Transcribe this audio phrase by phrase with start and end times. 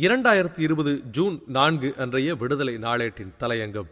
[0.00, 3.88] இரண்டாயிரத்தி இருபது ஜூன் நான்கு அன்றைய விடுதலை நாளேட்டின் தலையங்கம்.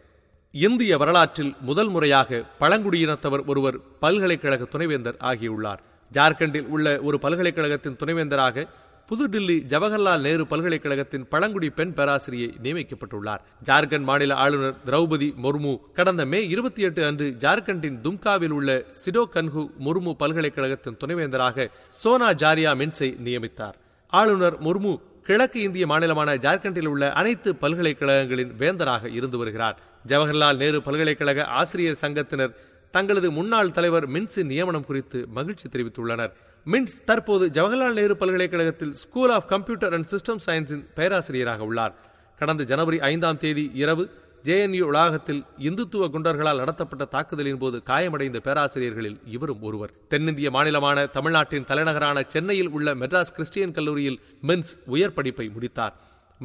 [0.51, 5.81] இந்திய வரலாற்றில் முதல் முறையாக பழங்குடியினத்தவர் ஒருவர் பல்கலைக்கழக துணைவேந்தர் ஆகியுள்ளார்.
[6.11, 8.65] ஜார்க்கண்டில் உள்ள ஒரு பல்கலைக்கழகத்தின் துணைவேந்தராக
[9.09, 13.43] புதுடில்லி ஜவஹர்லால் நேரு பல்கலைக்கழகத்தின் பழங்குடி பெண் பேராசிரியை நியமிக்கப்பட்டுள்ளார்.
[13.65, 19.65] ஜார்க்கண்ட் மாநில ஆளுநர் திரௌபதி முர்மு கடந்த மே இருபத்தி எட்டு அன்று ஜார்க்கண்டின் தும்காவில் உள்ள சிடோ கன்ஹு
[19.85, 23.77] முர்மு பல்கலைக்கழகத்தின் துணைவேந்தராக சோனா ஜாரியா மின்சை நியமித்தார்.
[24.07, 29.79] ஆளுநர் முர்மு கிழக்கு இந்திய மாநிலமான ஜார்க்கண்டில் உள்ள அனைத்து பல்கலைக்கழகங்களின் வேந்தராக இருந்து வருகிறார்.
[30.07, 32.53] ஜவஹர்லால் நேரு பல்கலைக்கழக ஆசிரியர் சங்கத்தினர்
[32.91, 36.31] தங்களது முன்னாள் தலைவர் மின்ஸின் நியமனம் குறித்து மகிழ்ச்சி தெரிவித்துள்ளனர்.
[36.65, 41.93] மின்ஸ் தற்போது ஜவஹர்லால் நேரு பல்கலைக்கழகத்தில் school of computer and system சயின்ஸின் பேராசிரியராக உள்ளார்.
[42.39, 44.03] கடந்த ஜனவரி ஐந்தாம் தேதி இரவு
[44.43, 49.91] ஜேஎன்யூ வளாகத்தில் இந்துத்துவ குண்டர்களால் நடத்தப்பட்ட தாக்குதலின் போது காயமடைந்த பேராசிரியர்களில் இவரும் ஒருவர்.
[50.07, 55.93] தென்னிந்திய மாநிலமான தமிழ்நாட்டின் தலைநகரான சென்னையில் உள்ள மெட்ராஸ் கிறிஸ்டியன் கல்லூரியில் மின்ஸ் உயர் படிப்பை முடித்தார்.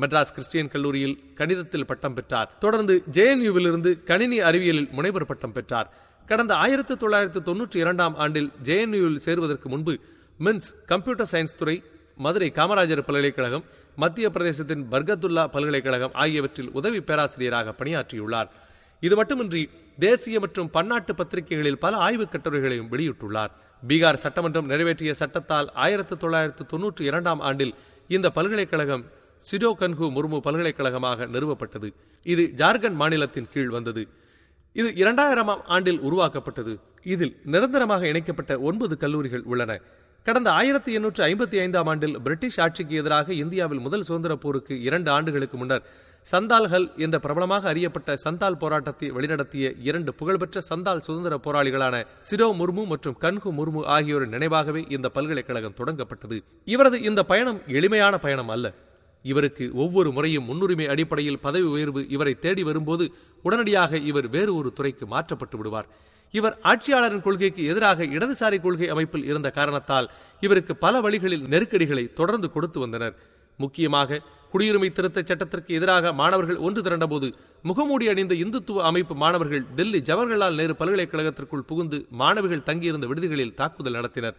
[0.00, 2.58] மெட்ராஸ் கிறிஸ்டியன் கல்லூரியில் கணிதத்தில் பட்டம் பெற்றார்.
[2.58, 5.90] தொடர்ந்து ஜேஎன்யூவிலிருந்து கணினி அறிவியலில் முனைவர் பட்டம் பெற்றார்.
[6.26, 9.98] கடந்த ஆயிரத்தி தொள்ளாயிரத்தி தொன்னூற்றி இரண்டாம் ஆண்டில் ஜேஎன்யூவில் சேருவதற்கு முன்பு
[10.38, 11.82] மின்ஸ் கம்ப்யூட்டர் சயின்ஸ் துறை
[12.16, 13.64] மதுரை காமராஜர் பல்கலைக்கழகம்
[13.96, 18.48] மத்திய பிரதேசத்தின் பர்கத்துல்லா பல்கலைக்கழகம் ஆகியவற்றில் உதவி பேராசிரியராக பணியாற்றியுள்ளார்.
[19.00, 23.52] இது மட்டுமின்றி தேசிய மற்றும் பன்னாட்டு பத்திரிகைகளில் பல ஆய்வுக் கட்டுரைகளையும் வெளியிட்டுள்ளார்.
[23.88, 27.74] பீகார் சட்டமன்றம் நிறைவேற்றிய சட்டத்தால் ஆயிரத்தி தொள்ளாயிரத்து தொன்னூற்றி இரண்டாம் ஆண்டில்
[28.08, 29.04] இந்த பல்கலைக்கழகம்
[29.50, 31.90] சிடோ கன்ஹு முர்மு பல்கலைக்கழகமாக நிறுவப்பட்டது.
[32.22, 34.08] இது ஜார்க்கண்ட் மாநிலத்தின் கீழ் வந்தது.
[34.72, 36.80] இது இரண்டாயிரமாம் ஆண்டில் உருவாக்கப்பட்டது.
[37.02, 39.80] இதில் நிரந்தரமாக இணைக்கப்பட்ட ஒன்பது கல்லூரிகள் உள்ளன.
[40.26, 45.56] கடந்த ஆயிரத்தி எண்ணூற்று ஐம்பத்தி ஐந்தாம் ஆண்டில் பிரிட்டிஷ் ஆட்சிக்கு எதிராக இந்தியாவில் முதல் சுதந்திர போருக்கு இரண்டு ஆண்டுகளுக்கு
[45.56, 45.84] முன்னர்
[46.26, 53.16] சந்தால்கள் என்ற பிரபலமாக அறியப்பட்ட சந்தால் போராட்டத்தை வழிநடத்திய இரண்டு புகழ்பெற்ற சந்தால் சுதந்திர போராளிகளான சிரோ முர்மு மற்றும்
[53.20, 56.38] கன்ஹு முர்மு ஆகியோரின் நினைவாகவே இந்த பல்கலைக்கழகம் தொடங்கப்பட்டது.
[56.64, 58.74] இவரது இந்த பயணம் எளிமையான பயணம் அல்ல.
[59.30, 63.04] இவருக்கு ஒவ்வொரு முறையும் முன்னுரிமை அடிப்படையில் பதவி உயர்வு இவரை தேடி வரும்போது
[63.44, 65.88] உடனடியாக இவர் வேறு ஒரு துறைக்கு மாற்றப்பட்டு விடுவார்.
[66.34, 70.08] இவர் ஆட்சியாளரின் கொள்கைக்கு எதிராக இடதுசாரி கொள்கை அமைப்பில் இருந்த காரணத்தால்
[70.44, 73.14] இவருக்கு பல வழிகளில் நெருக்கடிகளை தொடர்ந்து கொடுத்து வந்தனர்.
[73.58, 74.20] முக்கியமாக
[74.52, 77.28] குடியுரிமை திருத்தச் சட்டத்திற்கு எதிராக மாணவர்கள் ஒன்று திரண்டபோது
[77.68, 84.36] முகமூடி அணிந்த இந்துத்துவ அமைப்பு மாணவர்கள் டெல்லி ஜவஹர்லால் நேரு பல்கலைக்கழகத்திற்குள் புகுந்து மாணவிகள் தங்கியிருந்த விடுதிகளில் தாக்குதல் நடத்தினர்.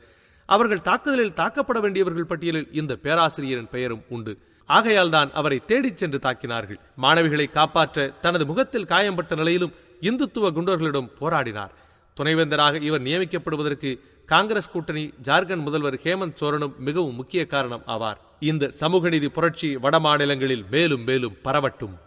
[0.47, 4.37] அவர்கள் தாக்குதலில் தாக்கப்பட வேண்டியவர்கள் பட்டியலில் இந்த பேராசிரியரின் பெயரும் உண்டு.
[4.65, 6.79] ஆகையால் தான் அவரை தேடிச் சென்று தாக்கினார்கள்.
[7.01, 11.73] மாணவிகளை காப்பாற்ற தனது முகத்தில் காயம்பட்ட நிலையிலும் இந்துத்துவ குண்டர்களிடம் போராடினார்.
[12.17, 18.17] துணைவேந்தராக இவர் நியமிக்கப்படுவதற்கு காங்கிரஸ் கூட்டணி ஜார்க்கண்ட் முதல்வர் ஹேமந்த் சோரனும் மிகவும் முக்கிய காரணம் ஆவார்.
[18.39, 21.97] இந்த சமூக நீதி புரட்சி வட மாநிலங்களில் மேலும் மேலும் பரவட்டும்.